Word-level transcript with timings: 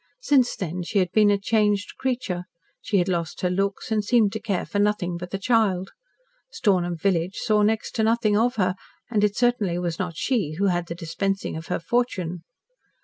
Since 0.23 0.55
then 0.55 0.81
she 0.81 0.97
had 0.97 1.11
been 1.11 1.29
a 1.29 1.37
changed 1.37 1.93
creature; 1.99 2.45
she 2.81 2.97
had 2.97 3.07
lost 3.07 3.41
her 3.41 3.51
looks 3.51 3.91
and 3.91 4.03
seemed 4.03 4.33
to 4.33 4.39
care 4.39 4.65
for 4.65 4.79
nothing 4.79 5.15
but 5.15 5.29
the 5.29 5.37
child. 5.37 5.91
Stornham 6.51 6.97
village 6.97 7.35
saw 7.35 7.61
next 7.61 7.91
to 7.97 8.03
nothing 8.03 8.35
of 8.35 8.55
her, 8.55 8.73
and 9.11 9.23
it 9.23 9.35
certainly 9.37 9.77
was 9.77 9.99
not 9.99 10.17
she 10.17 10.55
who 10.57 10.69
had 10.73 10.87
the 10.87 10.95
dispensing 10.95 11.55
of 11.55 11.67
her 11.67 11.77
fortune. 11.79 12.41